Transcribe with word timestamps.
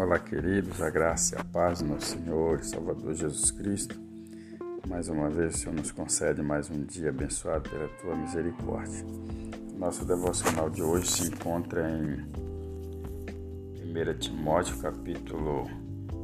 Olá, 0.00 0.18
queridos, 0.18 0.80
a 0.80 0.88
graça 0.88 1.36
e 1.36 1.38
a 1.38 1.44
paz 1.44 1.82
do 1.82 1.88
nosso 1.88 2.16
Senhor 2.16 2.58
e 2.58 2.64
Salvador 2.64 3.12
Jesus 3.12 3.50
Cristo. 3.50 4.00
Mais 4.88 5.10
uma 5.10 5.28
vez, 5.28 5.56
o 5.56 5.58
Senhor 5.58 5.74
nos 5.74 5.92
concede 5.92 6.40
mais 6.40 6.70
um 6.70 6.82
dia 6.84 7.10
abençoado 7.10 7.68
pela 7.68 7.86
tua 8.00 8.16
misericórdia. 8.16 9.04
Nosso 9.76 10.06
devocional 10.06 10.70
de 10.70 10.82
hoje 10.82 11.06
se 11.06 11.28
encontra 11.28 11.86
em 11.90 12.14
1 13.84 14.18
Timóteo, 14.18 14.78
capítulo 14.78 15.64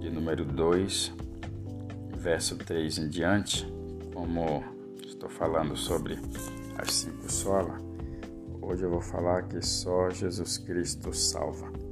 de 0.00 0.10
número 0.10 0.44
2, 0.44 1.14
verso 2.16 2.56
3 2.56 2.98
em 2.98 3.08
diante. 3.08 3.72
Como 4.12 4.64
estou 5.06 5.28
falando 5.28 5.76
sobre 5.76 6.18
as 6.76 6.92
cinco 6.92 7.30
solas, 7.30 7.80
hoje 8.60 8.82
eu 8.82 8.90
vou 8.90 9.00
falar 9.00 9.44
que 9.44 9.64
só 9.64 10.10
Jesus 10.10 10.58
Cristo 10.58 11.14
salva. 11.14 11.89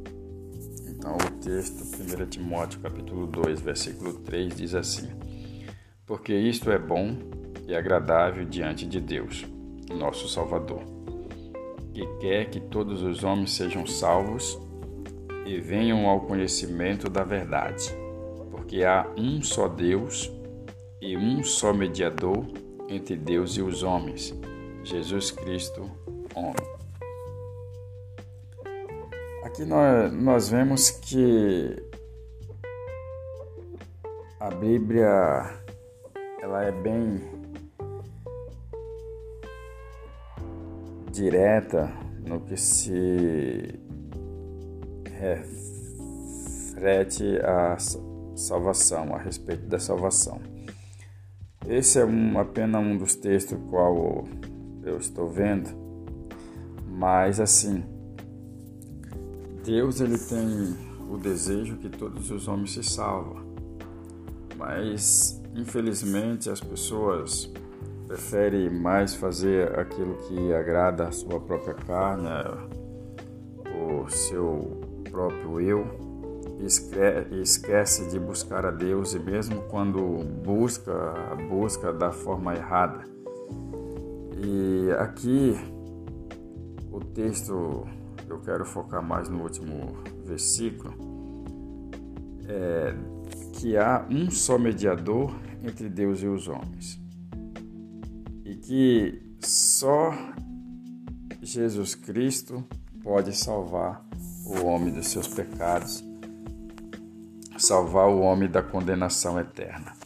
Então, 0.99 1.15
o 1.15 1.31
texto, 1.41 1.85
1 1.85 2.27
Timóteo 2.27 2.81
capítulo 2.81 3.29
2, 3.29 3.61
versículo 3.61 4.15
3 4.15 4.57
diz 4.57 4.75
assim: 4.75 5.09
Porque 6.05 6.35
isto 6.35 6.73
é 6.73 6.79
bom 6.79 7.17
e 7.69 7.75
agradável 7.75 8.45
diante 8.45 8.85
de 8.85 9.01
Deus, 9.01 9.47
nosso 9.89 10.29
Salvador, 10.29 10.83
que 11.95 12.05
quer 12.19 12.51
que 12.51 12.59
todos 12.59 13.03
os 13.03 13.23
homens 13.23 13.53
sejam 13.53 13.87
salvos 13.87 14.59
e 15.47 15.61
venham 15.61 16.09
ao 16.09 16.23
conhecimento 16.23 17.09
da 17.09 17.23
verdade, 17.23 17.95
porque 18.51 18.83
há 18.83 19.09
um 19.17 19.41
só 19.41 19.69
Deus 19.69 20.29
e 21.01 21.17
um 21.17 21.45
só 21.45 21.73
mediador 21.73 22.45
entre 22.89 23.15
Deus 23.15 23.57
e 23.57 23.63
os 23.63 23.85
homens, 23.85 24.35
Jesus 24.83 25.31
Cristo, 25.31 25.89
homem. 26.35 26.78
Aqui 29.49 29.65
nós, 29.65 30.13
nós 30.13 30.51
vemos 30.51 30.91
que 30.91 31.75
a 34.39 34.51
Bíblia 34.51 35.09
ela 36.43 36.65
é 36.65 36.71
bem 36.71 37.19
direta 41.11 41.91
no 42.27 42.41
que 42.41 42.59
se 42.59 43.75
refere 45.19 47.41
à 47.43 47.79
salvação, 48.37 49.15
a 49.15 49.19
respeito 49.19 49.67
da 49.67 49.79
salvação. 49.79 50.43
Esse 51.67 52.01
é 52.01 52.05
um, 52.05 52.39
apenas 52.39 52.85
um 52.85 52.99
dos 52.99 53.15
textos 53.15 53.59
qual 53.71 54.29
eu 54.83 54.99
estou 54.99 55.27
vendo, 55.27 55.71
mas 56.87 57.41
assim, 57.41 57.83
Deus 59.69 60.01
ele 60.01 60.17
tem 60.17 60.75
o 61.11 61.19
desejo 61.19 61.77
que 61.77 61.91
todos 61.91 62.31
os 62.31 62.49
homens 62.49 62.73
se 62.73 62.83
salvam, 62.83 63.37
mas 64.57 65.43
infelizmente 65.55 66.49
as 66.49 66.59
pessoas 66.59 67.53
preferem 68.07 68.71
mais 68.71 69.15
fazer 69.15 69.79
aquilo 69.79 70.15
que 70.27 70.55
agrada 70.55 71.09
a 71.09 71.13
sua 71.13 71.39
própria 71.39 71.75
carne, 71.75 72.31
o 73.79 74.09
seu 74.09 74.81
próprio 75.11 75.61
eu, 75.61 75.87
e 76.59 77.43
esquece 77.43 78.09
de 78.09 78.19
buscar 78.19 78.65
a 78.65 78.71
Deus 78.71 79.13
e 79.13 79.19
mesmo 79.19 79.61
quando 79.69 80.25
busca, 80.47 81.15
busca 81.47 81.93
da 81.93 82.11
forma 82.11 82.55
errada. 82.55 83.05
E 84.35 84.91
aqui 84.93 85.55
o 86.91 87.01
texto 87.01 87.87
eu 88.33 88.41
quero 88.41 88.65
focar 88.65 89.03
mais 89.03 89.29
no 89.29 89.43
último 89.43 89.97
versículo, 90.25 90.95
é 92.47 92.95
que 93.53 93.77
há 93.77 94.07
um 94.09 94.31
só 94.31 94.57
mediador 94.57 95.35
entre 95.65 95.89
Deus 95.89 96.23
e 96.23 96.27
os 96.27 96.47
homens. 96.47 97.01
E 98.45 98.55
que 98.55 99.21
só 99.41 100.13
Jesus 101.43 101.95
Cristo 101.95 102.65
pode 103.03 103.37
salvar 103.37 104.07
o 104.47 104.65
homem 104.65 104.93
dos 104.93 105.09
seus 105.09 105.27
pecados, 105.27 106.05
salvar 107.59 108.09
o 108.09 108.21
homem 108.21 108.49
da 108.49 108.63
condenação 108.63 109.39
eterna. 109.41 109.98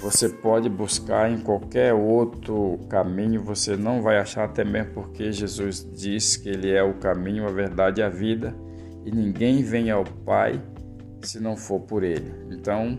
Você 0.00 0.28
pode 0.28 0.68
buscar 0.68 1.30
em 1.30 1.40
qualquer 1.40 1.92
outro 1.92 2.78
caminho, 2.88 3.42
você 3.42 3.76
não 3.76 4.00
vai 4.00 4.18
achar, 4.18 4.44
até 4.44 4.64
mesmo 4.64 4.92
porque 4.92 5.32
Jesus 5.32 5.86
diz 5.92 6.36
que 6.36 6.48
Ele 6.48 6.70
é 6.70 6.82
o 6.82 6.94
caminho, 6.94 7.46
a 7.46 7.50
verdade 7.50 8.00
e 8.00 8.04
a 8.04 8.08
vida, 8.08 8.54
e 9.04 9.10
ninguém 9.10 9.62
vem 9.62 9.90
ao 9.90 10.04
Pai 10.04 10.62
se 11.22 11.40
não 11.40 11.56
for 11.56 11.80
por 11.80 12.04
Ele. 12.04 12.32
Então, 12.48 12.98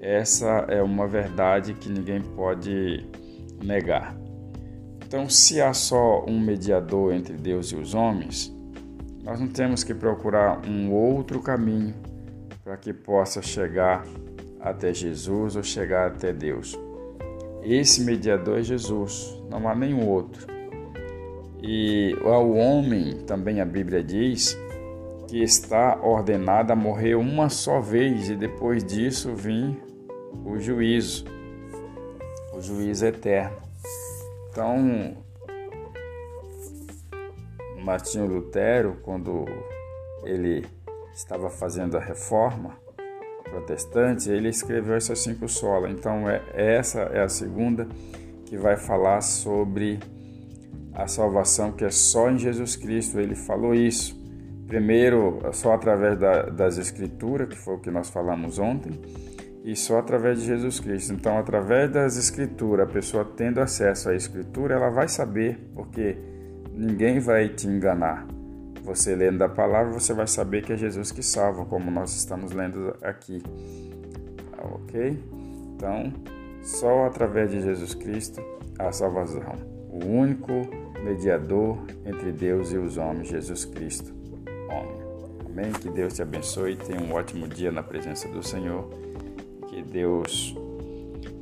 essa 0.00 0.66
é 0.68 0.82
uma 0.82 1.06
verdade 1.06 1.74
que 1.74 1.88
ninguém 1.88 2.20
pode 2.20 3.06
negar. 3.62 4.16
Então, 5.06 5.28
se 5.28 5.60
há 5.60 5.72
só 5.72 6.24
um 6.26 6.40
mediador 6.40 7.14
entre 7.14 7.34
Deus 7.34 7.68
e 7.70 7.76
os 7.76 7.94
homens, 7.94 8.52
nós 9.22 9.38
não 9.38 9.46
temos 9.46 9.84
que 9.84 9.94
procurar 9.94 10.60
um 10.66 10.92
outro 10.92 11.40
caminho 11.40 11.94
para 12.64 12.76
que 12.76 12.92
possa 12.92 13.40
chegar 13.40 14.04
até 14.66 14.92
Jesus 14.92 15.54
ou 15.54 15.62
chegar 15.62 16.08
até 16.08 16.32
Deus. 16.32 16.78
Esse 17.62 18.00
mediador 18.02 18.58
é 18.58 18.62
Jesus, 18.62 19.40
não 19.48 19.68
há 19.68 19.74
nenhum 19.74 20.08
outro. 20.08 20.46
E 21.62 22.16
ao 22.24 22.50
homem, 22.50 23.18
também 23.26 23.60
a 23.60 23.64
Bíblia 23.64 24.02
diz, 24.02 24.58
que 25.28 25.42
está 25.42 25.98
ordenado 26.02 26.72
a 26.72 26.76
morrer 26.76 27.14
uma 27.14 27.48
só 27.48 27.80
vez 27.80 28.28
e 28.28 28.36
depois 28.36 28.84
disso 28.84 29.34
vir 29.34 29.76
o 30.44 30.58
juízo, 30.58 31.24
o 32.52 32.60
juízo 32.60 33.06
eterno. 33.06 33.56
Então, 34.50 35.16
Martinho 37.82 38.26
Lutero, 38.26 38.98
quando 39.02 39.44
ele 40.24 40.66
estava 41.14 41.50
fazendo 41.50 41.96
a 41.96 42.00
reforma, 42.00 42.76
protestante, 43.50 44.30
ele 44.30 44.48
escreveu 44.48 44.94
essas 44.94 45.20
cinco 45.20 45.48
solas. 45.48 45.90
Então, 45.90 46.28
é, 46.28 46.42
essa 46.54 47.00
é 47.00 47.22
a 47.22 47.28
segunda 47.28 47.86
que 48.44 48.56
vai 48.56 48.76
falar 48.76 49.20
sobre 49.20 49.98
a 50.94 51.06
salvação 51.06 51.72
que 51.72 51.84
é 51.84 51.90
só 51.90 52.30
em 52.30 52.38
Jesus 52.38 52.76
Cristo. 52.76 53.18
Ele 53.18 53.34
falou 53.34 53.74
isso. 53.74 54.16
Primeiro, 54.66 55.40
só 55.52 55.74
através 55.74 56.18
da, 56.18 56.42
das 56.42 56.78
Escrituras, 56.78 57.48
que 57.48 57.56
foi 57.56 57.74
o 57.74 57.78
que 57.78 57.90
nós 57.90 58.10
falamos 58.10 58.58
ontem, 58.58 59.00
e 59.64 59.76
só 59.76 59.98
através 59.98 60.40
de 60.40 60.46
Jesus 60.46 60.80
Cristo. 60.80 61.12
Então, 61.12 61.38
através 61.38 61.90
das 61.90 62.16
Escrituras, 62.16 62.88
a 62.88 62.92
pessoa 62.92 63.24
tendo 63.36 63.60
acesso 63.60 64.08
à 64.08 64.14
Escritura, 64.14 64.74
ela 64.74 64.90
vai 64.90 65.08
saber, 65.08 65.58
porque 65.74 66.16
ninguém 66.72 67.20
vai 67.20 67.48
te 67.48 67.66
enganar. 67.66 68.26
Você 68.86 69.16
lendo 69.16 69.42
a 69.42 69.48
palavra, 69.48 69.92
você 69.92 70.14
vai 70.14 70.28
saber 70.28 70.62
que 70.62 70.72
é 70.72 70.76
Jesus 70.76 71.10
que 71.10 71.20
salva, 71.20 71.64
como 71.64 71.90
nós 71.90 72.14
estamos 72.14 72.52
lendo 72.52 72.96
aqui. 73.02 73.42
Ok? 74.56 75.18
Então, 75.74 76.12
só 76.62 77.04
através 77.06 77.50
de 77.50 77.60
Jesus 77.62 77.94
Cristo 77.94 78.40
a 78.78 78.92
salvação. 78.92 79.56
O 79.90 80.06
único 80.06 80.52
mediador 81.02 81.78
entre 82.04 82.30
Deus 82.30 82.70
e 82.70 82.78
os 82.78 82.96
homens, 82.96 83.26
Jesus 83.26 83.64
Cristo, 83.64 84.14
homem. 84.70 85.02
Amém? 85.44 85.72
Que 85.72 85.90
Deus 85.90 86.14
te 86.14 86.22
abençoe. 86.22 86.76
Tenha 86.76 87.00
um 87.00 87.12
ótimo 87.12 87.48
dia 87.48 87.72
na 87.72 87.82
presença 87.82 88.28
do 88.28 88.40
Senhor. 88.40 88.88
Que 89.66 89.82
Deus 89.82 90.54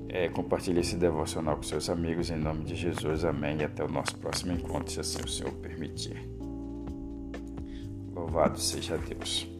é, 0.08 0.30
compartilhe 0.30 0.80
esse 0.80 0.96
devocional 0.96 1.56
com 1.56 1.62
seus 1.62 1.90
amigos 1.90 2.30
em 2.30 2.38
nome 2.38 2.64
de 2.64 2.74
Jesus. 2.74 3.22
Amém. 3.22 3.58
E 3.60 3.64
até 3.64 3.84
o 3.84 3.88
nosso 3.88 4.16
próximo 4.16 4.54
encontro, 4.54 4.90
se 4.90 5.00
assim 5.00 5.20
o 5.22 5.28
Senhor 5.28 5.52
permitir. 5.52 6.16
Louvado 8.24 8.58
seja 8.58 8.96
Deus. 8.96 9.53